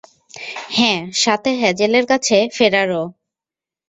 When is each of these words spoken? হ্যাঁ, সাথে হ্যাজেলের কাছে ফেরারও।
হ্যাঁ, 0.69 1.01
সাথে 1.13 1.49
হ্যাজেলের 1.61 2.05
কাছে 2.05 2.37
ফেরারও। 2.53 3.03